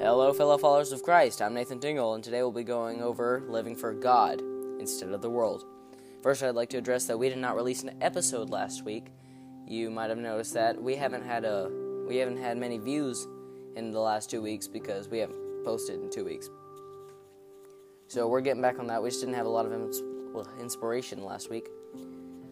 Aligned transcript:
Hello, 0.00 0.32
fellow 0.32 0.56
followers 0.56 0.92
of 0.92 1.02
Christ. 1.02 1.42
I'm 1.42 1.54
Nathan 1.54 1.80
Dingle, 1.80 2.14
and 2.14 2.22
today 2.22 2.40
we'll 2.40 2.52
be 2.52 2.62
going 2.62 3.02
over 3.02 3.42
living 3.48 3.74
for 3.74 3.92
God 3.92 4.40
instead 4.78 5.10
of 5.10 5.20
the 5.22 5.28
world. 5.28 5.64
First, 6.22 6.44
I'd 6.44 6.54
like 6.54 6.68
to 6.70 6.78
address 6.78 7.06
that 7.06 7.18
we 7.18 7.28
did 7.28 7.38
not 7.38 7.56
release 7.56 7.82
an 7.82 7.96
episode 8.00 8.48
last 8.48 8.84
week. 8.84 9.06
You 9.66 9.90
might 9.90 10.08
have 10.08 10.18
noticed 10.18 10.54
that 10.54 10.80
we 10.80 10.94
haven't 10.94 11.24
had 11.24 11.44
a 11.44 11.68
we 12.06 12.16
haven't 12.16 12.36
had 12.36 12.56
many 12.58 12.78
views 12.78 13.26
in 13.74 13.90
the 13.90 13.98
last 13.98 14.30
two 14.30 14.40
weeks 14.40 14.68
because 14.68 15.08
we 15.08 15.18
haven't 15.18 15.64
posted 15.64 16.00
in 16.00 16.10
two 16.10 16.24
weeks. 16.24 16.48
So 18.06 18.28
we're 18.28 18.40
getting 18.40 18.62
back 18.62 18.78
on 18.78 18.86
that. 18.86 19.02
We 19.02 19.08
just 19.08 19.20
didn't 19.20 19.34
have 19.34 19.46
a 19.46 19.50
lot 19.50 19.66
of 19.66 19.72
ins- 19.72 20.02
inspiration 20.60 21.24
last 21.24 21.50
week. 21.50 21.66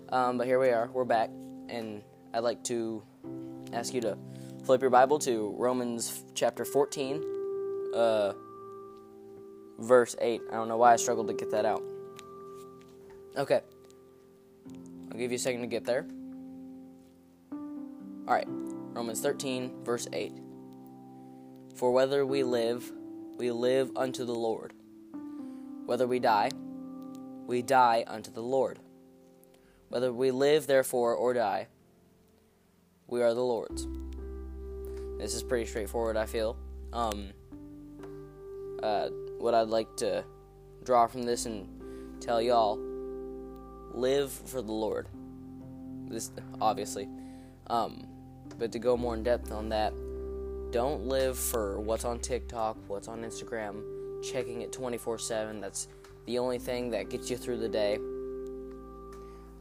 Um, 0.08 0.36
but 0.36 0.48
here 0.48 0.58
we 0.58 0.70
are. 0.70 0.90
We're 0.92 1.04
back, 1.04 1.30
and 1.68 2.02
I'd 2.34 2.40
like 2.40 2.64
to 2.64 3.04
ask 3.72 3.94
you 3.94 4.00
to 4.00 4.18
flip 4.64 4.80
your 4.80 4.90
Bible 4.90 5.20
to 5.20 5.54
Romans 5.56 6.24
chapter 6.34 6.64
14, 6.64 7.35
uh, 7.94 8.32
verse 9.78 10.16
8. 10.20 10.40
I 10.50 10.54
don't 10.54 10.68
know 10.68 10.76
why 10.76 10.92
I 10.92 10.96
struggled 10.96 11.28
to 11.28 11.34
get 11.34 11.50
that 11.50 11.64
out. 11.64 11.82
Okay. 13.36 13.60
I'll 15.10 15.18
give 15.18 15.30
you 15.30 15.36
a 15.36 15.38
second 15.38 15.60
to 15.60 15.66
get 15.66 15.84
there. 15.84 16.06
Alright. 18.26 18.48
Romans 18.48 19.20
13, 19.20 19.84
verse 19.84 20.08
8. 20.12 20.32
For 21.74 21.92
whether 21.92 22.24
we 22.24 22.42
live, 22.42 22.90
we 23.36 23.50
live 23.50 23.90
unto 23.96 24.24
the 24.24 24.34
Lord. 24.34 24.72
Whether 25.84 26.06
we 26.06 26.18
die, 26.18 26.50
we 27.46 27.62
die 27.62 28.04
unto 28.06 28.30
the 28.30 28.42
Lord. 28.42 28.78
Whether 29.88 30.12
we 30.12 30.30
live, 30.30 30.66
therefore, 30.66 31.14
or 31.14 31.34
die, 31.34 31.68
we 33.06 33.22
are 33.22 33.34
the 33.34 33.44
Lord's. 33.44 33.86
This 35.18 35.34
is 35.34 35.42
pretty 35.42 35.66
straightforward, 35.66 36.16
I 36.16 36.26
feel. 36.26 36.56
Um, 36.92 37.30
uh, 38.82 39.08
what 39.38 39.54
I'd 39.54 39.68
like 39.68 39.96
to 39.96 40.24
draw 40.84 41.06
from 41.06 41.22
this 41.22 41.46
and 41.46 41.68
tell 42.20 42.40
y'all 42.40 42.78
live 43.92 44.30
for 44.30 44.62
the 44.62 44.72
Lord. 44.72 45.08
This, 46.08 46.30
obviously. 46.60 47.08
Um, 47.68 48.06
but 48.58 48.72
to 48.72 48.78
go 48.78 48.96
more 48.96 49.14
in 49.14 49.22
depth 49.22 49.50
on 49.52 49.68
that, 49.70 49.92
don't 50.70 51.06
live 51.06 51.38
for 51.38 51.80
what's 51.80 52.04
on 52.04 52.20
TikTok, 52.20 52.76
what's 52.88 53.08
on 53.08 53.22
Instagram, 53.22 53.82
checking 54.22 54.62
it 54.62 54.72
24 54.72 55.18
7. 55.18 55.60
That's 55.60 55.88
the 56.26 56.38
only 56.38 56.58
thing 56.58 56.90
that 56.90 57.10
gets 57.10 57.30
you 57.30 57.36
through 57.36 57.58
the 57.58 57.68
day. 57.68 57.98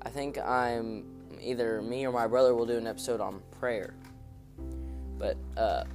I 0.01 0.09
think 0.09 0.37
I'm 0.37 1.05
either 1.41 1.81
me 1.81 2.05
or 2.05 2.11
my 2.11 2.27
brother 2.27 2.53
will 2.53 2.65
do 2.65 2.77
an 2.77 2.87
episode 2.87 3.21
on 3.21 3.41
prayer. 3.59 3.93
But 5.17 5.37
uh, 5.57 5.85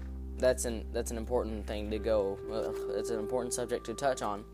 that's 0.41 0.65
an 0.65 0.85
that's 0.93 1.11
an 1.11 1.17
important 1.17 1.67
thing 1.67 1.91
to 1.91 1.99
go. 1.99 2.39
Uh, 2.51 2.95
it's 2.95 3.11
an 3.11 3.19
important 3.19 3.55
subject 3.55 3.85
to 3.87 3.95
touch 3.95 4.23
on 4.23 4.45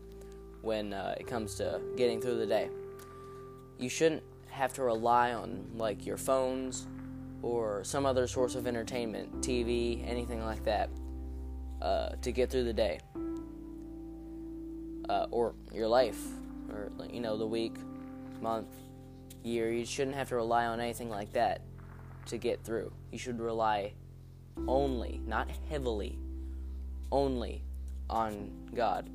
when 0.61 0.93
uh, 0.93 1.15
it 1.19 1.27
comes 1.27 1.55
to 1.55 1.81
getting 1.95 2.21
through 2.21 2.37
the 2.37 2.45
day. 2.45 2.69
You 3.79 3.89
shouldn't 3.89 4.23
have 4.49 4.73
to 4.73 4.83
rely 4.83 5.33
on 5.33 5.65
like 5.75 6.05
your 6.05 6.17
phones 6.17 6.87
or 7.41 7.83
some 7.83 8.05
other 8.05 8.27
source 8.27 8.55
of 8.55 8.67
entertainment, 8.67 9.41
TV, 9.41 10.07
anything 10.07 10.43
like 10.43 10.63
that, 10.63 10.89
uh, 11.81 12.09
to 12.21 12.31
get 12.31 12.49
through 12.49 12.63
the 12.63 12.73
day 12.73 12.99
uh, 15.09 15.27
or 15.31 15.53
your 15.73 15.87
life, 15.87 16.21
or 16.69 16.91
you 17.11 17.21
know 17.21 17.37
the 17.37 17.47
week, 17.47 17.75
month, 18.41 18.67
year. 19.43 19.71
You 19.71 19.85
shouldn't 19.85 20.15
have 20.15 20.29
to 20.29 20.35
rely 20.35 20.65
on 20.65 20.79
anything 20.79 21.09
like 21.09 21.31
that 21.33 21.61
to 22.25 22.37
get 22.37 22.63
through. 22.63 22.91
You 23.11 23.17
should 23.17 23.39
rely 23.39 23.93
only, 24.67 25.21
not 25.25 25.49
heavily, 25.69 26.17
only 27.11 27.63
on 28.09 28.51
God. 28.75 29.09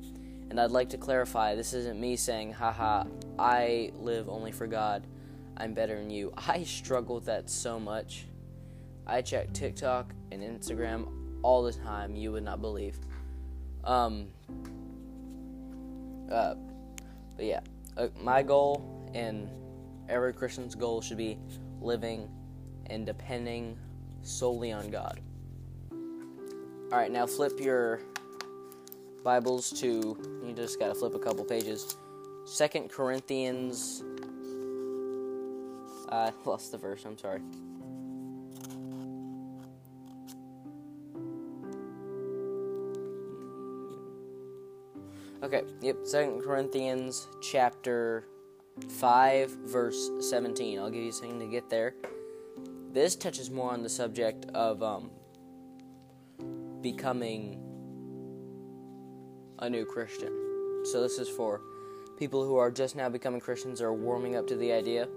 And 0.49 0.59
I'd 0.59 0.71
like 0.71 0.89
to 0.89 0.97
clarify 0.97 1.55
this 1.55 1.73
isn't 1.73 1.99
me 1.99 2.15
saying, 2.15 2.53
haha, 2.53 3.05
I 3.39 3.91
live 3.95 4.29
only 4.29 4.51
for 4.51 4.67
God. 4.67 5.07
I'm 5.57 5.73
better 5.73 5.95
than 5.95 6.09
you. 6.09 6.33
I 6.37 6.63
struggle 6.63 7.15
with 7.15 7.25
that 7.25 7.49
so 7.49 7.79
much. 7.79 8.25
I 9.05 9.21
check 9.21 9.51
TikTok 9.53 10.13
and 10.31 10.41
Instagram 10.41 11.07
all 11.41 11.63
the 11.63 11.73
time. 11.73 12.15
You 12.15 12.31
would 12.31 12.43
not 12.43 12.61
believe. 12.61 12.97
Um, 13.83 14.27
uh, 16.31 16.55
but 17.35 17.45
yeah, 17.45 17.59
uh, 17.97 18.07
my 18.21 18.43
goal 18.43 19.09
and 19.13 19.49
every 20.09 20.33
Christian's 20.33 20.75
goal 20.75 21.01
should 21.01 21.17
be 21.17 21.37
living 21.81 22.29
and 22.87 23.05
depending 23.05 23.77
solely 24.21 24.71
on 24.71 24.89
God. 24.89 25.19
All 26.93 26.99
right, 26.99 27.11
now 27.11 27.25
flip 27.25 27.59
your 27.59 28.01
Bibles 29.23 29.71
to, 29.81 30.15
you 30.45 30.53
just 30.55 30.77
got 30.77 30.89
to 30.89 30.93
flip 30.93 31.15
a 31.15 31.19
couple 31.19 31.43
pages. 31.43 31.97
Second 32.45 32.91
Corinthians. 32.91 34.03
I 36.09 36.31
lost 36.45 36.71
the 36.71 36.77
verse, 36.77 37.03
I'm 37.03 37.17
sorry. 37.17 37.41
Okay, 45.41 45.63
yep, 45.81 45.97
Second 46.03 46.43
Corinthians 46.43 47.27
chapter 47.41 48.27
5, 48.87 49.49
verse 49.65 50.11
17. 50.19 50.77
I'll 50.77 50.91
give 50.91 51.01
you 51.01 51.09
a 51.09 51.11
second 51.11 51.39
to 51.39 51.47
get 51.47 51.71
there. 51.71 51.95
This 52.91 53.15
touches 53.15 53.49
more 53.49 53.71
on 53.71 53.81
the 53.81 53.89
subject 53.89 54.45
of 54.53 54.83
um, 54.83 55.09
becoming 56.83 57.57
a 59.59 59.69
new 59.69 59.85
Christian. 59.85 60.83
So, 60.85 61.01
this 61.01 61.17
is 61.17 61.29
for 61.29 61.61
people 62.19 62.45
who 62.45 62.57
are 62.57 62.69
just 62.69 62.95
now 62.95 63.09
becoming 63.09 63.39
Christians 63.39 63.81
or 63.81 63.93
warming 63.93 64.35
up 64.35 64.45
to 64.47 64.55
the 64.55 64.71
idea. 64.71 65.07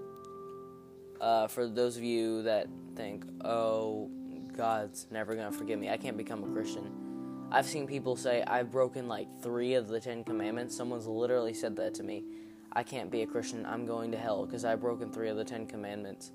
Uh, 1.20 1.48
for 1.48 1.66
those 1.66 1.96
of 1.96 2.04
you 2.04 2.42
that 2.42 2.68
think, 2.94 3.24
oh, 3.44 4.08
God's 4.56 5.06
never 5.10 5.34
going 5.34 5.50
to 5.50 5.58
forgive 5.58 5.78
me, 5.78 5.90
I 5.90 5.96
can't 5.96 6.16
become 6.16 6.44
a 6.44 6.52
Christian. 6.52 7.48
I've 7.50 7.66
seen 7.66 7.86
people 7.86 8.16
say, 8.16 8.42
I've 8.42 8.70
broken 8.70 9.08
like 9.08 9.28
three 9.42 9.74
of 9.74 9.88
the 9.88 10.00
Ten 10.00 10.24
Commandments. 10.24 10.76
Someone's 10.76 11.06
literally 11.06 11.54
said 11.54 11.76
that 11.76 11.94
to 11.94 12.02
me. 12.02 12.24
I 12.72 12.82
can't 12.82 13.10
be 13.10 13.22
a 13.22 13.26
Christian. 13.26 13.64
I'm 13.66 13.86
going 13.86 14.10
to 14.12 14.18
hell 14.18 14.46
because 14.46 14.64
I've 14.64 14.80
broken 14.80 15.12
three 15.12 15.28
of 15.28 15.36
the 15.36 15.44
Ten 15.44 15.66
Commandments. 15.66 16.32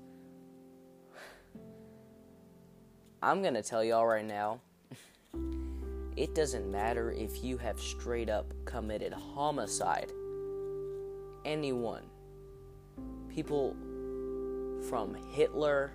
I'm 3.22 3.42
going 3.42 3.54
to 3.54 3.62
tell 3.62 3.84
y'all 3.84 4.06
right 4.06 4.24
now 4.24 4.60
it 6.16 6.34
doesn't 6.34 6.70
matter 6.70 7.10
if 7.12 7.42
you 7.42 7.56
have 7.58 7.80
straight 7.80 8.28
up 8.28 8.52
committed 8.64 9.12
homicide. 9.12 10.12
Anyone. 11.44 12.02
People 13.28 13.74
from 14.88 15.16
Hitler 15.32 15.92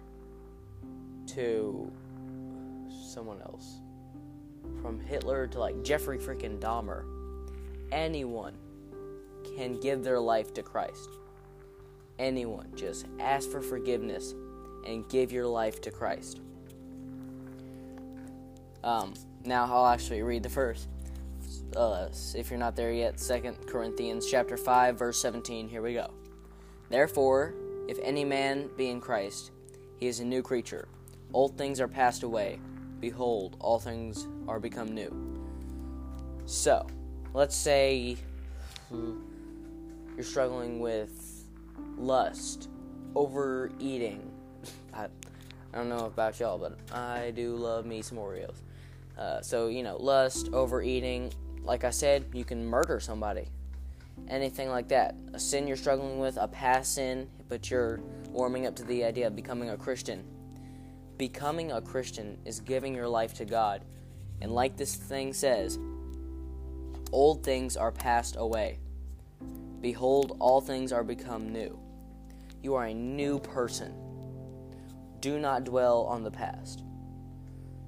to 1.27 1.91
someone 2.89 3.41
else. 3.41 3.79
From 4.81 4.99
Hitler 4.99 5.47
to 5.47 5.59
like 5.59 5.83
Jeffrey 5.83 6.17
freaking 6.17 6.59
Dahmer. 6.59 7.03
Anyone 7.91 8.55
can 9.55 9.79
give 9.79 10.03
their 10.03 10.19
life 10.19 10.53
to 10.55 10.63
Christ. 10.63 11.09
Anyone. 12.19 12.71
Just 12.75 13.05
ask 13.19 13.49
for 13.49 13.61
forgiveness 13.61 14.33
and 14.85 15.07
give 15.09 15.31
your 15.31 15.47
life 15.47 15.79
to 15.81 15.91
Christ. 15.91 16.41
Um, 18.83 19.13
now 19.47 19.65
I'll 19.65 19.87
actually 19.87 20.21
read 20.21 20.43
the 20.43 20.49
first. 20.49 20.89
Uh, 21.75 22.09
if 22.35 22.49
you're 22.49 22.59
not 22.59 22.75
there 22.75 22.91
yet, 22.91 23.19
Second 23.19 23.55
Corinthians 23.67 24.29
chapter 24.29 24.57
5, 24.57 24.99
verse 24.99 25.21
17. 25.21 25.69
Here 25.69 25.81
we 25.81 25.93
go. 25.93 26.11
Therefore, 26.89 27.53
if 27.87 27.97
any 28.03 28.25
man 28.25 28.69
be 28.77 28.89
in 28.89 28.99
Christ, 28.99 29.51
he 29.97 30.07
is 30.07 30.19
a 30.19 30.25
new 30.25 30.41
creature. 30.41 30.87
Old 31.33 31.57
things 31.57 31.79
are 31.79 31.87
passed 31.87 32.23
away. 32.23 32.59
Behold, 32.99 33.57
all 33.59 33.79
things 33.79 34.27
are 34.47 34.59
become 34.59 34.93
new. 34.93 35.13
So, 36.45 36.85
let's 37.33 37.55
say 37.55 38.17
you're 38.91 40.23
struggling 40.23 40.79
with 40.79 41.45
lust, 41.97 42.69
overeating. 43.15 44.31
I, 44.93 45.05
I 45.73 45.77
don't 45.77 45.89
know 45.89 46.05
about 46.05 46.39
y'all, 46.39 46.57
but 46.57 46.77
I 46.95 47.31
do 47.31 47.55
love 47.55 47.85
me 47.85 48.01
some 48.01 48.17
Oreos. 48.17 48.55
Uh, 49.17 49.41
so, 49.41 49.67
you 49.67 49.83
know, 49.83 49.97
lust, 49.97 50.49
overeating. 50.53 51.33
Like 51.63 51.83
I 51.83 51.89
said, 51.89 52.25
you 52.33 52.45
can 52.45 52.65
murder 52.65 52.99
somebody. 52.99 53.49
Anything 54.29 54.69
like 54.69 54.87
that. 54.89 55.15
A 55.33 55.39
sin 55.39 55.67
you're 55.67 55.77
struggling 55.77 56.19
with, 56.19 56.37
a 56.37 56.47
past 56.47 56.95
sin, 56.95 57.29
but 57.49 57.69
you're 57.69 57.99
warming 58.29 58.67
up 58.67 58.75
to 58.75 58.83
the 58.83 59.03
idea 59.03 59.27
of 59.27 59.35
becoming 59.35 59.69
a 59.71 59.77
Christian. 59.77 60.23
Becoming 61.17 61.71
a 61.71 61.81
Christian 61.81 62.37
is 62.45 62.59
giving 62.59 62.93
your 62.93 63.07
life 63.07 63.33
to 63.35 63.45
God. 63.45 63.83
And 64.41 64.51
like 64.51 64.77
this 64.77 64.95
thing 64.95 65.33
says, 65.33 65.79
old 67.11 67.43
things 67.43 67.75
are 67.75 67.91
passed 67.91 68.35
away. 68.37 68.79
Behold, 69.81 70.37
all 70.39 70.61
things 70.61 70.91
are 70.91 71.03
become 71.03 71.51
new. 71.51 71.79
You 72.61 72.75
are 72.75 72.85
a 72.85 72.93
new 72.93 73.39
person. 73.39 73.93
Do 75.19 75.39
not 75.39 75.63
dwell 75.63 76.03
on 76.03 76.23
the 76.23 76.31
past. 76.31 76.83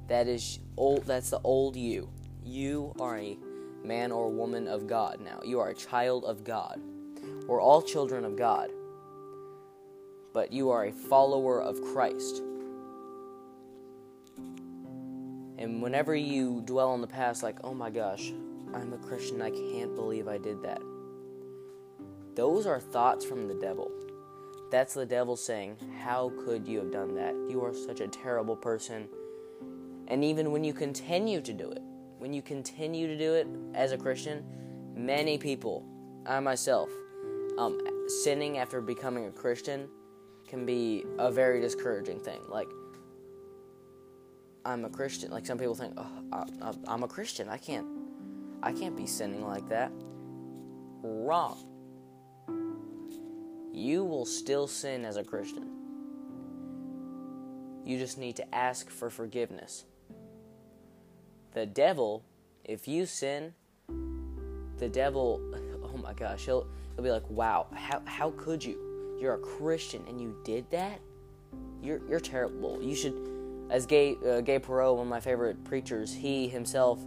That 0.09 0.27
is 0.27 0.59
old 0.75 1.06
that's 1.06 1.29
the 1.29 1.39
old 1.44 1.75
you. 1.75 2.09
You 2.44 2.94
are 3.00 3.17
a 3.17 3.38
man 3.83 4.11
or 4.11 4.29
woman 4.29 4.67
of 4.67 4.88
God 4.88 5.19
now. 5.23 5.39
You 5.45 5.59
are 5.59 5.69
a 5.69 5.75
child 5.75 6.25
of 6.25 6.44
God. 6.44 6.81
We're 7.47 7.61
all 7.61 7.81
children 7.81 8.25
of 8.25 8.35
God. 8.35 8.71
But 10.33 10.51
you 10.51 10.71
are 10.71 10.85
a 10.85 10.91
follower 10.91 11.61
of 11.61 11.81
Christ. 11.81 12.41
And 15.57 15.81
whenever 15.81 16.15
you 16.15 16.61
dwell 16.65 16.89
on 16.89 17.01
the 17.01 17.07
past, 17.07 17.44
like, 17.44 17.57
oh 17.63 17.73
my 17.73 17.89
gosh, 17.89 18.31
I'm 18.73 18.94
a 18.94 18.97
Christian, 18.97 19.41
I 19.41 19.51
can't 19.51 19.94
believe 19.94 20.27
I 20.27 20.38
did 20.38 20.63
that. 20.63 20.81
Those 22.35 22.65
are 22.65 22.79
thoughts 22.79 23.25
from 23.25 23.47
the 23.47 23.56
devil. 23.56 23.91
That's 24.71 24.94
the 24.94 25.06
devil 25.06 25.35
saying, 25.35 25.77
How 26.01 26.31
could 26.45 26.67
you 26.67 26.79
have 26.79 26.91
done 26.91 27.15
that? 27.15 27.33
You 27.50 27.63
are 27.63 27.73
such 27.73 28.00
a 28.00 28.07
terrible 28.07 28.56
person. 28.56 29.09
And 30.09 30.23
even 30.23 30.51
when 30.51 30.63
you 30.63 30.73
continue 30.73 31.41
to 31.41 31.53
do 31.53 31.69
it, 31.69 31.81
when 32.17 32.33
you 32.33 32.41
continue 32.41 33.07
to 33.07 33.17
do 33.17 33.35
it 33.35 33.47
as 33.75 33.91
a 33.91 33.97
Christian, 33.97 34.44
many 34.95 35.38
people, 35.38 35.85
I 36.25 36.39
myself, 36.39 36.89
um, 37.57 37.79
sinning 38.07 38.57
after 38.57 38.81
becoming 38.81 39.27
a 39.27 39.31
Christian 39.31 39.88
can 40.47 40.65
be 40.65 41.06
a 41.19 41.31
very 41.31 41.61
discouraging 41.61 42.19
thing. 42.19 42.41
Like, 42.50 42.67
I'm 44.65 44.85
a 44.85 44.89
Christian. 44.89 45.31
Like 45.31 45.45
some 45.45 45.57
people 45.57 45.75
think, 45.75 45.94
oh, 45.97 46.07
I, 46.31 46.94
am 46.94 47.03
a 47.03 47.07
Christian. 47.07 47.50
I 47.50 47.57
can't, 47.57 47.88
I 48.61 48.71
can't 48.71 48.95
be 48.95 49.06
sinning 49.06 49.45
like 49.45 49.67
that. 49.69 49.91
Wrong. 51.01 51.57
You 53.71 54.03
will 54.03 54.25
still 54.25 54.67
sin 54.67 55.06
as 55.06 55.17
a 55.17 55.23
Christian. 55.23 55.69
You 57.85 57.97
just 57.97 58.17
need 58.17 58.35
to 58.35 58.56
ask 58.56 58.89
for 58.89 59.09
forgiveness. 59.09 59.85
The 61.54 61.66
devil, 61.66 62.24
if 62.63 62.88
you 62.88 63.06
sin, 63.06 63.54
the 64.78 64.90
devil, 64.90 65.42
oh 65.84 65.98
my 65.98 66.13
gosh, 66.13 66.46
he'll, 66.46 66.68
he'll 66.96 67.04
be 67.04 67.12
like, 67.12 67.30
wow, 67.30 67.68
how, 67.74 68.01
how 68.06 68.31
could 68.31 68.63
you? 68.63 69.18
You're 69.19 69.34
a 69.34 69.40
Christian 69.40 70.04
and 70.07 70.22
you 70.22 70.36
did 70.44 70.69
that? 70.72 71.00
You're, 71.81 72.01
you're 72.07 72.19
terrible. 72.19 72.81
You 72.81 72.96
should, 72.96 73.16
as 73.69 73.86
Gay, 73.86 74.16
uh, 74.25 74.42
Gay 74.42 74.60
Perot, 74.60 74.96
one 74.96 75.07
of 75.07 75.10
my 75.10 75.19
favorite 75.19 75.63
preachers, 75.63 76.13
he 76.13 76.48
himself, 76.48 77.00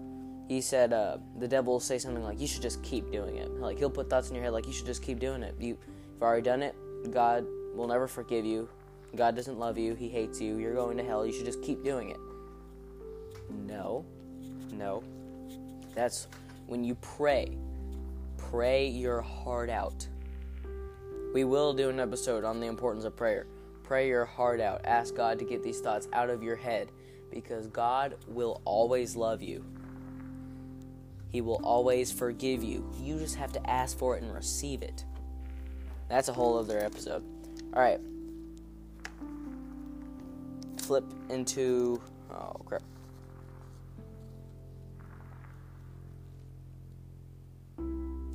he 0.49 0.61
said, 0.61 0.93
uh, 0.93 1.19
the 1.39 1.49
devil 1.49 1.75
will 1.75 1.81
say 1.81 1.99
something 1.99 2.23
like, 2.23 2.41
you 2.41 2.47
should 2.47 2.63
just 2.63 2.83
keep 2.83 3.11
doing 3.11 3.37
it. 3.37 3.51
Like, 3.53 3.79
he'll 3.79 3.91
put 3.91 4.11
thoughts 4.11 4.29
in 4.29 4.35
your 4.35 4.45
head 4.45 4.53
like, 4.53 4.67
you 4.67 4.73
should 4.73 4.87
just 4.87 5.03
keep 5.03 5.21
doing 5.21 5.43
it. 5.43 5.55
You, 5.59 5.69
you've 5.69 6.23
already 6.23 6.43
done 6.43 6.63
it. 6.63 6.75
God 7.11 7.47
will 7.75 7.87
never 7.89 8.07
forgive 8.07 8.45
you. 8.45 8.69
God 9.15 9.37
doesn't 9.37 9.59
love 9.59 9.79
you. 9.79 9.95
He 9.95 10.09
hates 10.09 10.41
you. 10.41 10.59
You're 10.59 10.75
going 10.75 10.97
to 10.97 11.05
hell. 11.05 11.25
You 11.25 11.33
should 11.33 11.45
just 11.45 11.63
keep 11.63 11.85
doing 11.85 12.11
it. 12.11 12.19
No. 13.51 14.05
No. 14.73 15.05
That's 15.95 16.27
when 16.67 16.83
you 16.85 16.95
pray. 16.97 17.57
Pray 18.37 18.89
your 18.89 19.21
heart 19.21 19.71
out. 19.71 20.07
We 21.33 21.45
will 21.45 21.73
do 21.73 21.89
an 21.89 22.01
episode 22.01 22.45
on 22.45 22.61
the 22.61 22.67
importance 22.67 23.05
of 23.05 23.17
prayer. 23.17 23.47
Pray 23.83 24.09
your 24.09 24.25
heart 24.25 24.61
out. 24.61 24.83
Ask 24.85 25.15
God 25.15 25.39
to 25.39 25.45
get 25.45 25.63
these 25.63 25.81
thoughts 25.81 26.09
out 26.13 26.31
of 26.31 26.43
your 26.43 26.57
head 26.57 26.91
because 27.31 27.67
God 27.69 28.17
will 28.29 28.61
always 28.65 29.17
love 29.17 29.43
you. 29.43 29.65
He 31.31 31.41
will 31.41 31.61
always 31.65 32.13
forgive 32.13 32.63
you. 32.63 32.91
You 33.01 33.19
just 33.19 33.37
have 33.37 33.53
to 33.53 33.71
ask 33.71 33.97
for 33.97 34.17
it 34.17 34.23
and 34.23 34.35
receive 34.35 34.83
it. 34.83 35.05
That's 36.09 36.29
a 36.29 36.33
whole 36.33 36.59
other 36.59 36.79
episode. 36.79 37.25
All 37.73 37.81
right. 37.81 38.01
Flip 40.77 41.05
into. 41.31 42.03
Oh, 42.31 42.61
crap. 42.67 42.83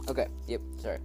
Okay, 0.09 0.27
yep, 0.48 0.62
sorry. 0.80 1.00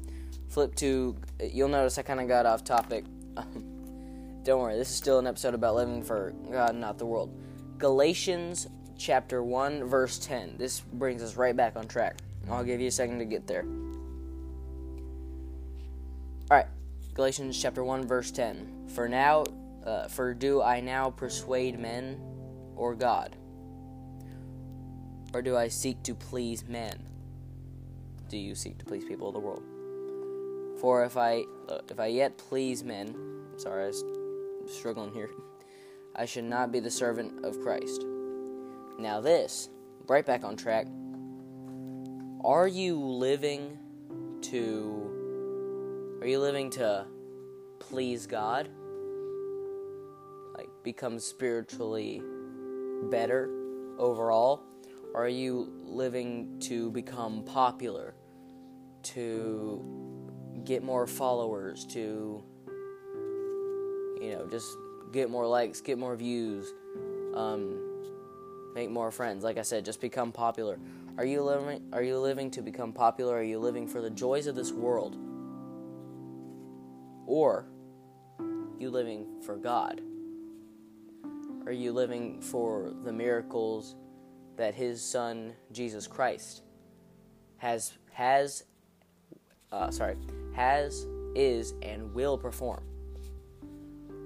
Flip 0.49 0.75
to, 0.77 1.17
you'll 1.41 1.69
notice 1.69 1.99
I 1.99 2.03
kind 2.03 2.21
of 2.21 2.29
got 2.29 2.47
off 2.47 2.63
topic. 2.63 3.05
Don't 4.45 4.61
worry, 4.61 4.77
this 4.77 4.91
is 4.91 4.97
still 4.97 5.19
an 5.19 5.27
episode 5.27 5.55
about 5.55 5.75
living 5.75 6.03
for 6.03 6.33
God, 6.51 6.77
not 6.77 6.99
the 6.99 7.07
world. 7.07 7.35
Galatians 7.79 8.69
chapter 8.97 9.43
1, 9.43 9.85
verse 9.85 10.19
10. 10.19 10.57
This 10.57 10.81
brings 10.81 11.23
us 11.23 11.37
right 11.37 11.57
back 11.57 11.75
on 11.77 11.89
track. 11.89 12.19
I'll 12.51 12.65
give 12.65 12.81
you 12.81 12.89
a 12.89 12.93
second 12.93 13.19
to 13.19 13.25
get 13.25 13.47
there. 13.47 13.65
Alright, 16.51 16.67
Galatians 17.15 17.61
chapter 17.61 17.83
1, 17.83 18.07
verse 18.07 18.31
10. 18.31 18.89
For 18.95 19.09
now, 19.09 19.45
uh, 19.85 20.07
for 20.09 20.33
do 20.35 20.63
I 20.63 20.81
now 20.81 21.11
persuade 21.11 21.79
men 21.79 22.21
or 22.77 22.95
God? 22.95 23.37
Or 25.35 25.43
do 25.43 25.57
I 25.57 25.69
seek 25.69 26.03
to 26.05 26.15
please 26.15 26.69
men? 26.69 27.09
Do 28.33 28.39
you 28.39 28.55
seek 28.55 28.79
to 28.79 28.85
please 28.87 29.05
people 29.05 29.29
of 29.29 29.35
the 29.35 29.41
world? 29.41 29.63
For 30.81 31.05
if 31.05 31.19
I 31.19 31.45
uh, 31.69 31.81
if 31.91 32.01
I 32.01 32.07
yet 32.07 32.39
please 32.39 32.83
men, 32.83 33.15
sorry, 33.59 33.85
I 33.85 33.87
was 33.89 34.03
struggling 34.67 35.13
here. 35.13 35.29
I 36.17 36.25
should 36.25 36.45
not 36.45 36.73
be 36.73 36.81
the 36.81 36.91
servant 36.91 37.45
of 37.45 37.61
Christ. 37.61 38.07
Now 38.99 39.21
this, 39.21 39.69
right 40.09 40.25
back 40.25 40.45
on 40.45 40.57
track. 40.57 40.87
Are 42.43 42.67
you 42.67 42.99
living 42.99 43.79
to 44.51 46.19
are 46.23 46.27
you 46.27 46.41
living 46.41 46.71
to 46.71 47.05
please 47.81 48.27
God? 48.27 48.71
Like 50.57 50.71
become 50.83 51.19
spiritually 51.19 52.23
better 53.11 53.51
overall? 53.99 54.63
Or 55.13 55.27
are 55.27 55.29
you 55.29 55.71
living 55.85 56.59
to 56.61 56.91
become 56.93 57.45
popular? 57.45 58.15
To 59.03 59.85
get 60.65 60.83
more 60.83 61.07
followers, 61.07 61.85
to 61.87 62.43
you 64.21 64.33
know, 64.33 64.47
just 64.49 64.77
get 65.13 65.31
more 65.31 65.47
likes, 65.47 65.81
get 65.81 65.99
more 65.99 66.15
views, 66.15 66.73
um, 67.35 67.81
make 68.75 68.91
more 68.91 69.11
friends. 69.11 69.43
Like 69.43 69.59
I 69.59 69.63
said, 69.63 69.85
just 69.85 70.01
become 70.01 70.31
popular. 70.33 70.79
Are 71.19 71.25
you 71.25 71.43
living? 71.43 71.83
Are 71.93 72.03
you 72.03 72.19
living 72.19 72.51
to 72.53 72.63
become 72.63 72.93
popular? 72.93 73.37
Are 73.37 73.43
you 73.43 73.59
living 73.59 73.87
for 73.87 74.01
the 74.01 74.11
joys 74.11 74.47
of 74.47 74.55
this 74.55 74.73
world, 74.73 75.19
or 77.27 77.67
you 78.79 78.91
living 78.91 79.43
for 79.43 79.57
God? 79.57 80.01
Are 81.67 81.73
you 81.73 81.93
living 81.93 82.41
for 82.41 82.93
the 83.05 83.13
miracles 83.13 83.97
that 84.57 84.75
His 84.75 85.03
Son 85.03 85.53
Jesus 85.73 86.07
Christ 86.07 86.63
has 87.57 87.93
has 88.13 88.65
uh, 89.73 89.91
sorry, 89.91 90.17
has, 90.53 91.07
is, 91.35 91.75
and 91.83 92.13
will 92.15 92.37
perform? 92.37 92.83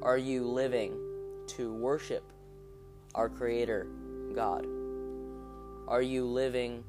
Are 0.02 0.18
you 0.18 0.44
living 0.44 0.98
to 1.48 1.72
worship 1.72 2.24
our 3.14 3.28
Creator, 3.28 3.86
God? 4.34 4.66
Are 5.88 6.02
you 6.02 6.24
living 6.24 6.82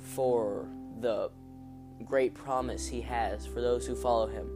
for 0.00 0.68
the 1.00 1.30
great 2.04 2.32
promise 2.32 2.86
He 2.86 3.00
has 3.02 3.44
for 3.46 3.60
those 3.60 3.86
who 3.86 3.96
follow 3.96 4.28
Him? 4.28 4.48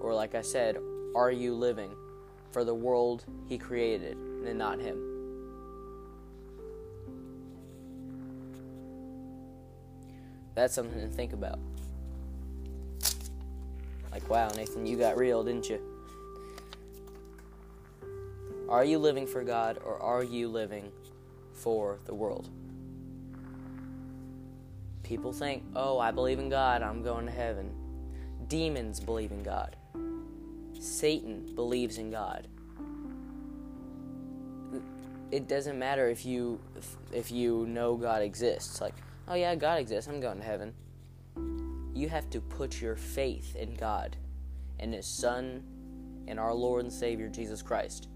Or, 0.00 0.14
like 0.14 0.34
I 0.34 0.42
said, 0.42 0.78
are 1.14 1.30
you 1.30 1.54
living 1.54 1.94
for 2.50 2.64
the 2.64 2.74
world 2.74 3.24
He 3.48 3.58
created 3.58 4.16
and 4.16 4.58
not 4.58 4.80
Him? 4.80 5.11
That's 10.54 10.74
something 10.74 11.00
to 11.00 11.08
think 11.08 11.32
about. 11.32 11.58
Like, 14.10 14.28
wow, 14.28 14.48
Nathan, 14.48 14.84
you 14.84 14.98
got 14.98 15.16
real, 15.16 15.42
didn't 15.42 15.68
you? 15.68 15.80
Are 18.68 18.84
you 18.84 18.98
living 18.98 19.26
for 19.26 19.42
God 19.42 19.78
or 19.84 20.00
are 20.00 20.22
you 20.22 20.48
living 20.48 20.92
for 21.52 21.98
the 22.06 22.14
world? 22.14 22.48
People 25.02 25.32
think, 25.32 25.62
oh, 25.74 25.98
I 25.98 26.10
believe 26.10 26.38
in 26.38 26.48
God, 26.48 26.82
I'm 26.82 27.02
going 27.02 27.26
to 27.26 27.32
heaven. 27.32 27.70
Demons 28.48 29.00
believe 29.00 29.30
in 29.30 29.42
God. 29.42 29.76
Satan 30.78 31.54
believes 31.54 31.98
in 31.98 32.10
God. 32.10 32.48
It 35.30 35.48
doesn't 35.48 35.78
matter 35.78 36.08
if 36.08 36.26
you 36.26 36.60
if 37.12 37.30
you 37.30 37.66
know 37.66 37.96
God 37.96 38.22
exists. 38.22 38.80
Like 38.80 38.94
oh 39.28 39.34
yeah, 39.34 39.54
God 39.54 39.78
exists, 39.78 40.08
I'm 40.08 40.20
going 40.20 40.38
to 40.38 40.44
heaven. 40.44 40.74
You 41.94 42.08
have 42.08 42.30
to 42.30 42.40
put 42.40 42.80
your 42.80 42.96
faith 42.96 43.54
in 43.56 43.74
God 43.74 44.16
and 44.78 44.94
His 44.94 45.06
Son 45.06 45.62
and 46.26 46.38
our 46.40 46.54
Lord 46.54 46.82
and 46.82 46.92
Savior 46.92 47.28
Jesus 47.28 47.62
Christ. 47.62 48.08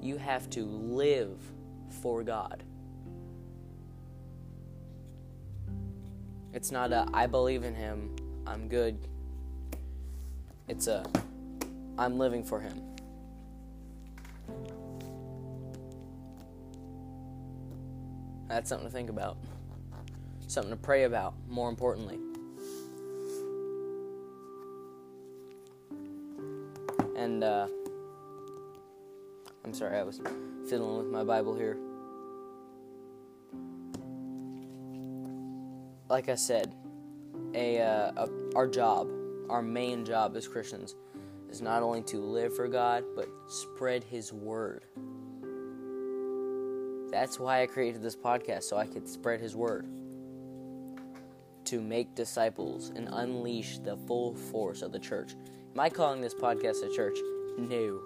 You 0.00 0.16
have 0.16 0.48
to 0.50 0.64
live 0.64 1.38
for 2.02 2.22
God. 2.22 2.62
It's 6.52 6.70
not 6.70 6.92
a 6.92 7.06
I 7.12 7.26
believe 7.26 7.64
in 7.64 7.74
Him, 7.74 8.16
I'm 8.46 8.68
good. 8.68 8.98
It's 10.66 10.86
a 10.86 11.04
I'm 11.96 12.18
living 12.18 12.44
for 12.44 12.60
Him. 12.60 12.80
That's 18.58 18.70
something 18.70 18.88
to 18.88 18.92
think 18.92 19.08
about. 19.08 19.36
Something 20.48 20.72
to 20.72 20.76
pray 20.76 21.04
about, 21.04 21.34
more 21.48 21.68
importantly. 21.68 22.18
And, 27.14 27.44
uh, 27.44 27.68
I'm 29.64 29.72
sorry, 29.72 29.96
I 29.96 30.02
was 30.02 30.20
fiddling 30.68 30.98
with 30.98 31.06
my 31.06 31.22
Bible 31.22 31.54
here. 31.54 31.78
Like 36.08 36.28
I 36.28 36.34
said, 36.34 36.74
a, 37.54 37.80
uh, 37.80 38.24
a, 38.24 38.28
our 38.56 38.66
job, 38.66 39.08
our 39.48 39.62
main 39.62 40.04
job 40.04 40.36
as 40.36 40.48
Christians, 40.48 40.96
is 41.48 41.62
not 41.62 41.84
only 41.84 42.02
to 42.02 42.18
live 42.18 42.56
for 42.56 42.66
God, 42.66 43.04
but 43.14 43.28
spread 43.46 44.02
His 44.02 44.32
word. 44.32 44.82
That's 47.10 47.40
why 47.40 47.62
I 47.62 47.66
created 47.66 48.02
this 48.02 48.16
podcast, 48.16 48.64
so 48.64 48.76
I 48.76 48.86
could 48.86 49.08
spread 49.08 49.40
His 49.40 49.56
word. 49.56 49.86
To 51.66 51.80
make 51.80 52.14
disciples 52.14 52.90
and 52.94 53.08
unleash 53.10 53.78
the 53.78 53.96
full 53.96 54.34
force 54.34 54.82
of 54.82 54.92
the 54.92 54.98
church. 54.98 55.34
Am 55.74 55.80
I 55.80 55.88
calling 55.88 56.20
this 56.20 56.34
podcast 56.34 56.82
a 56.82 56.94
church? 56.94 57.18
No. 57.58 58.00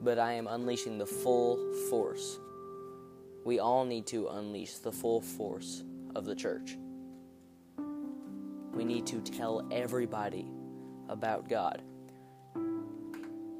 But 0.00 0.18
I 0.18 0.32
am 0.32 0.46
unleashing 0.46 0.98
the 0.98 1.06
full 1.06 1.58
force. 1.90 2.38
We 3.44 3.58
all 3.58 3.84
need 3.84 4.06
to 4.08 4.28
unleash 4.28 4.74
the 4.74 4.92
full 4.92 5.20
force 5.20 5.82
of 6.14 6.24
the 6.24 6.34
church. 6.34 6.76
We 8.72 8.84
need 8.84 9.06
to 9.08 9.20
tell 9.20 9.66
everybody 9.70 10.46
about 11.08 11.48
God. 11.48 11.82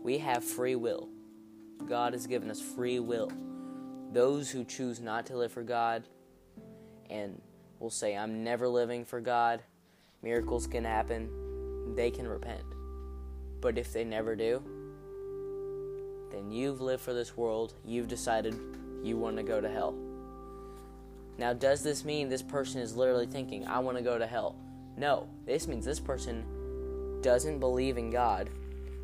We 0.02 0.18
have 0.18 0.44
free 0.44 0.76
will. 0.76 1.08
God 1.86 2.12
has 2.12 2.26
given 2.26 2.50
us 2.50 2.60
free 2.60 3.00
will. 3.00 3.30
Those 4.12 4.50
who 4.50 4.64
choose 4.64 5.00
not 5.00 5.26
to 5.26 5.36
live 5.36 5.52
for 5.52 5.62
God 5.62 6.04
and 7.08 7.40
will 7.78 7.90
say, 7.90 8.16
I'm 8.16 8.42
never 8.42 8.68
living 8.68 9.04
for 9.04 9.20
God, 9.20 9.62
miracles 10.22 10.66
can 10.66 10.84
happen, 10.84 11.94
they 11.94 12.10
can 12.10 12.26
repent. 12.26 12.62
But 13.60 13.78
if 13.78 13.92
they 13.92 14.04
never 14.04 14.34
do, 14.34 14.62
then 16.32 16.50
you've 16.50 16.80
lived 16.80 17.02
for 17.02 17.12
this 17.12 17.36
world, 17.36 17.74
you've 17.84 18.08
decided 18.08 18.54
you 19.02 19.16
want 19.16 19.36
to 19.36 19.42
go 19.42 19.60
to 19.60 19.68
hell. 19.68 19.94
Now, 21.38 21.52
does 21.52 21.82
this 21.82 22.04
mean 22.04 22.28
this 22.28 22.42
person 22.42 22.80
is 22.80 22.96
literally 22.96 23.26
thinking, 23.26 23.66
I 23.66 23.78
want 23.78 23.96
to 23.96 24.02
go 24.02 24.18
to 24.18 24.26
hell? 24.26 24.56
No, 24.96 25.28
this 25.46 25.66
means 25.66 25.84
this 25.84 26.00
person 26.00 26.44
doesn't 27.22 27.60
believe 27.60 27.96
in 27.96 28.10
God 28.10 28.50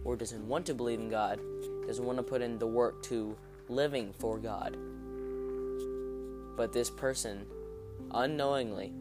or 0.05 0.17
doesn't 0.17 0.47
want 0.47 0.67
to 0.67 0.75
believe 0.75 1.01
in 1.01 1.09
God, 1.09 1.41
doesn't 1.87 2.05
want 2.05 2.19
to 2.19 2.23
put 2.23 2.43
in 2.43 2.59
the 2.59 2.67
work 2.67 3.03
to 3.05 3.37
living 3.69 4.13
for 4.19 4.39
God. 4.39 4.77
But 6.57 6.73
this 6.73 6.91
person, 6.91 7.47
unknowingly, 8.13 8.93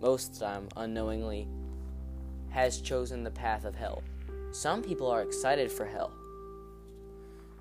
most 0.00 0.32
of 0.32 0.38
the 0.38 0.44
time 0.44 0.68
unknowingly, 0.76 1.46
has 2.50 2.80
chosen 2.80 3.22
the 3.22 3.30
path 3.30 3.64
of 3.64 3.74
hell. 3.74 4.02
Some 4.52 4.82
people 4.82 5.08
are 5.08 5.22
excited 5.22 5.70
for 5.70 5.84
hell. 5.84 6.12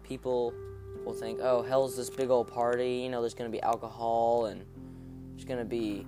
People 0.03 0.53
will 1.05 1.13
think, 1.13 1.39
oh, 1.41 1.61
hell's 1.61 1.95
this 1.95 2.09
big 2.09 2.29
old 2.29 2.47
party, 2.47 2.93
you 2.95 3.09
know, 3.09 3.21
there's 3.21 3.35
going 3.35 3.49
to 3.49 3.55
be 3.55 3.61
alcohol 3.61 4.47
and 4.47 4.65
there's 5.31 5.45
going 5.45 5.59
to 5.59 5.65
be 5.65 6.05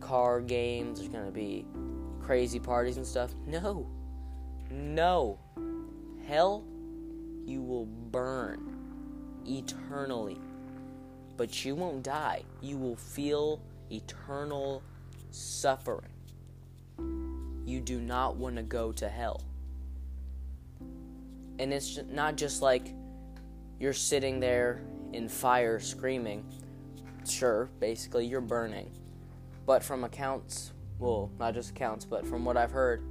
car 0.00 0.40
games, 0.40 1.00
there's 1.00 1.10
going 1.10 1.26
to 1.26 1.32
be 1.32 1.66
crazy 2.22 2.60
parties 2.60 2.96
and 2.96 3.06
stuff. 3.06 3.34
No. 3.46 3.88
No. 4.70 5.38
Hell, 6.26 6.64
you 7.44 7.62
will 7.62 7.86
burn 7.86 8.76
eternally. 9.46 10.38
But 11.36 11.64
you 11.64 11.74
won't 11.74 12.02
die. 12.02 12.42
You 12.60 12.78
will 12.78 12.96
feel 12.96 13.60
eternal 13.90 14.82
suffering. 15.30 16.10
You 17.64 17.80
do 17.80 18.00
not 18.00 18.36
want 18.36 18.56
to 18.56 18.62
go 18.62 18.92
to 18.92 19.08
hell. 19.08 19.42
And 21.58 21.72
it's 21.72 21.98
not 22.10 22.36
just 22.36 22.62
like 22.62 22.92
you're 23.78 23.92
sitting 23.92 24.40
there 24.40 24.82
in 25.12 25.28
fire 25.28 25.80
screaming. 25.80 26.44
Sure, 27.28 27.68
basically, 27.80 28.26
you're 28.26 28.40
burning. 28.40 28.90
But 29.66 29.82
from 29.82 30.04
accounts, 30.04 30.72
well, 30.98 31.30
not 31.38 31.54
just 31.54 31.70
accounts, 31.70 32.04
but 32.04 32.26
from 32.26 32.44
what 32.44 32.56
I've 32.56 32.70
heard, 32.70 33.02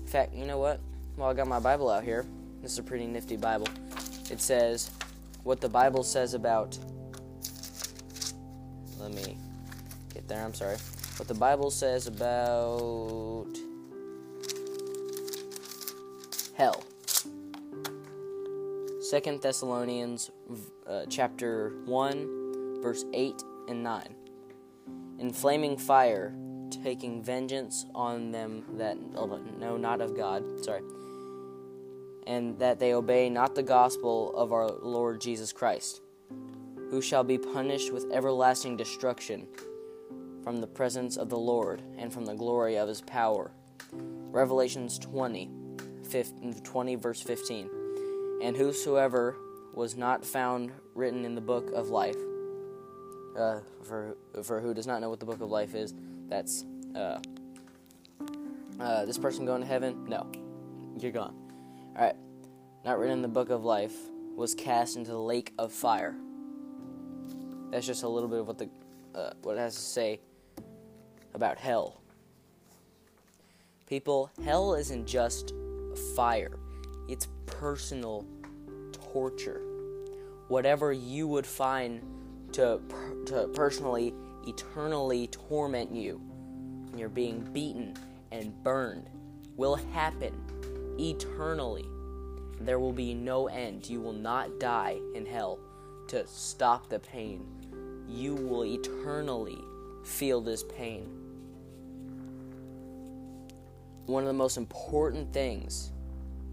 in 0.00 0.06
fact, 0.06 0.34
you 0.34 0.44
know 0.46 0.58
what? 0.58 0.80
Well, 1.16 1.30
I 1.30 1.34
got 1.34 1.48
my 1.48 1.60
Bible 1.60 1.88
out 1.88 2.04
here. 2.04 2.26
This 2.60 2.72
is 2.72 2.78
a 2.78 2.82
pretty 2.82 3.06
nifty 3.06 3.36
Bible. 3.36 3.68
It 4.30 4.40
says 4.40 4.90
what 5.42 5.60
the 5.60 5.68
Bible 5.68 6.02
says 6.02 6.34
about. 6.34 6.78
Let 9.04 9.12
me 9.12 9.36
get 10.14 10.26
there. 10.28 10.42
I'm 10.42 10.54
sorry. 10.54 10.78
What 11.18 11.28
the 11.28 11.34
Bible 11.34 11.70
says 11.70 12.06
about 12.06 13.48
hell. 16.54 16.82
Second 19.02 19.42
Thessalonians 19.42 20.30
uh, 20.86 21.04
chapter 21.10 21.74
1 21.84 22.80
verse 22.80 23.04
8 23.12 23.42
and 23.68 23.82
9. 23.82 24.14
In 25.18 25.34
flaming 25.34 25.76
fire 25.76 26.34
taking 26.70 27.22
vengeance 27.22 27.84
on 27.94 28.30
them 28.30 28.64
that 28.78 28.96
know 29.58 29.76
not 29.76 30.00
of 30.00 30.16
God, 30.16 30.64
sorry, 30.64 30.80
and 32.26 32.58
that 32.58 32.78
they 32.78 32.94
obey 32.94 33.28
not 33.28 33.54
the 33.54 33.62
gospel 33.62 34.34
of 34.34 34.50
our 34.50 34.70
Lord 34.70 35.20
Jesus 35.20 35.52
Christ, 35.52 36.00
who 36.90 37.00
shall 37.00 37.24
be 37.24 37.38
punished 37.38 37.92
with 37.92 38.10
everlasting 38.12 38.76
destruction 38.76 39.46
from 40.42 40.60
the 40.60 40.66
presence 40.66 41.16
of 41.16 41.30
the 41.30 41.38
Lord 41.38 41.82
and 41.96 42.12
from 42.12 42.26
the 42.26 42.34
glory 42.34 42.76
of 42.76 42.88
his 42.88 43.00
power. 43.00 43.50
Revelations 43.92 44.98
20, 44.98 45.50
15, 46.08 46.54
20 46.62 46.94
verse 46.96 47.20
15. 47.22 47.70
And 48.42 48.56
whosoever 48.56 49.36
was 49.74 49.96
not 49.96 50.24
found 50.24 50.72
written 50.94 51.24
in 51.24 51.34
the 51.34 51.40
book 51.40 51.70
of 51.72 51.88
life, 51.88 52.16
uh, 53.36 53.60
for 53.82 54.16
for 54.42 54.60
who 54.60 54.74
does 54.74 54.86
not 54.86 55.00
know 55.00 55.08
what 55.08 55.18
the 55.18 55.26
book 55.26 55.40
of 55.40 55.50
life 55.50 55.74
is, 55.74 55.94
that's 56.28 56.64
uh, 56.94 57.18
uh, 58.78 59.04
this 59.04 59.18
person 59.18 59.46
going 59.46 59.62
to 59.62 59.66
heaven? 59.66 60.04
No, 60.08 60.30
you're 60.98 61.12
gone. 61.12 61.34
All 61.96 62.04
right, 62.04 62.16
not 62.84 62.98
written 62.98 63.14
in 63.14 63.22
the 63.22 63.28
book 63.28 63.50
of 63.50 63.64
life 63.64 63.94
was 64.36 64.54
cast 64.54 64.96
into 64.96 65.10
the 65.10 65.18
lake 65.18 65.52
of 65.58 65.72
fire. 65.72 66.14
That's 67.74 67.88
just 67.88 68.04
a 68.04 68.08
little 68.08 68.28
bit 68.28 68.38
of 68.38 68.46
what 68.46 68.56
the 68.56 68.70
uh, 69.16 69.32
what 69.42 69.56
it 69.56 69.58
has 69.58 69.74
to 69.74 69.80
say 69.80 70.20
about 71.34 71.58
hell. 71.58 72.00
People, 73.88 74.30
hell 74.44 74.74
isn't 74.74 75.08
just 75.08 75.52
fire; 76.14 76.56
it's 77.08 77.26
personal 77.46 78.24
torture. 78.92 79.60
Whatever 80.46 80.92
you 80.92 81.26
would 81.26 81.44
find 81.44 82.00
to 82.52 82.80
to 83.26 83.48
personally, 83.54 84.14
eternally 84.46 85.26
torment 85.26 85.92
you 85.92 86.20
and 86.92 87.00
you're 87.00 87.08
being 87.08 87.40
beaten 87.52 87.96
and 88.30 88.54
burned 88.62 89.10
will 89.56 89.74
happen 89.74 90.32
eternally. 91.00 91.88
There 92.60 92.78
will 92.78 92.92
be 92.92 93.14
no 93.14 93.48
end. 93.48 93.90
You 93.90 94.00
will 94.00 94.12
not 94.12 94.60
die 94.60 95.00
in 95.16 95.26
hell 95.26 95.58
to 96.06 96.24
stop 96.28 96.88
the 96.88 97.00
pain. 97.00 97.53
You 98.08 98.34
will 98.34 98.64
eternally 98.64 99.58
feel 100.04 100.40
this 100.40 100.62
pain. 100.62 101.08
One 104.06 104.22
of 104.22 104.26
the 104.26 104.34
most 104.34 104.56
important 104.58 105.32
things 105.32 105.92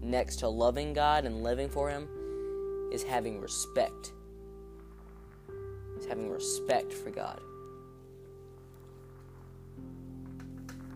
next 0.00 0.36
to 0.36 0.48
loving 0.48 0.92
God 0.92 1.24
and 1.24 1.42
living 1.42 1.68
for 1.68 1.90
Him 1.90 2.08
is 2.92 3.02
having 3.02 3.40
respect. 3.40 4.12
Is 5.98 6.06
having 6.06 6.30
respect 6.30 6.92
for 6.92 7.10
God. 7.10 7.40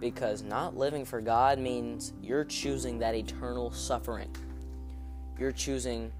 Because 0.01 0.43
not 0.43 0.77
living 0.77 1.05
for 1.05 1.21
God 1.21 1.59
means 1.59 2.13
you're 2.23 2.45
choosing 2.45 2.99
that 2.99 3.15
eternal 3.15 3.71
suffering. 3.71 4.35
You're 5.39 5.53
choosing 5.53 6.13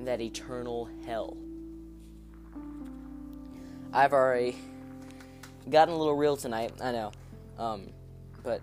that 0.00 0.20
eternal 0.20 0.88
hell. 1.06 1.36
I've 3.92 4.12
already 4.12 4.56
gotten 5.68 5.94
a 5.94 5.98
little 5.98 6.16
real 6.16 6.36
tonight, 6.36 6.72
I 6.80 6.92
know. 6.92 7.12
Um, 7.58 7.88
but 8.42 8.62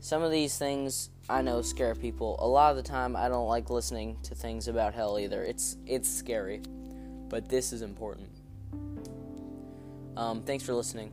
some 0.00 0.22
of 0.22 0.30
these 0.30 0.56
things 0.56 1.10
I 1.28 1.42
know 1.42 1.62
scare 1.62 1.94
people. 1.94 2.36
A 2.40 2.46
lot 2.46 2.70
of 2.70 2.76
the 2.76 2.82
time 2.82 3.16
I 3.16 3.28
don't 3.28 3.48
like 3.48 3.70
listening 3.70 4.18
to 4.24 4.34
things 4.34 4.68
about 4.68 4.94
hell 4.94 5.18
either. 5.18 5.42
It's 5.42 5.76
it's 5.86 6.08
scary. 6.08 6.60
But 7.28 7.48
this 7.48 7.72
is 7.72 7.82
important. 7.82 8.28
Um, 10.16 10.42
thanks 10.42 10.62
for 10.62 10.74
listening. 10.74 11.10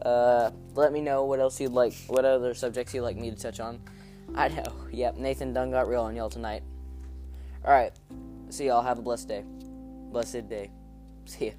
Uh, 0.00 0.50
let 0.74 0.92
me 0.92 1.00
know 1.00 1.24
what 1.24 1.40
else 1.40 1.60
you'd 1.60 1.72
like, 1.72 1.94
what 2.06 2.24
other 2.24 2.54
subjects 2.54 2.94
you'd 2.94 3.02
like 3.02 3.16
me 3.16 3.30
to 3.30 3.36
touch 3.36 3.60
on. 3.60 3.80
I 4.34 4.48
know. 4.48 4.64
Yep, 4.94 5.16
Nathan 5.16 5.52
Dunn 5.52 5.72
got 5.72 5.88
real 5.88 6.02
on 6.02 6.14
y'all 6.14 6.30
tonight. 6.30 6.62
Alright, 7.64 7.94
see 8.48 8.66
y'all. 8.66 8.80
Have 8.80 9.00
a 9.00 9.02
blessed 9.02 9.26
day. 9.26 9.42
Blessed 10.12 10.48
day. 10.48 10.70
See 11.24 11.46
ya. 11.46 11.52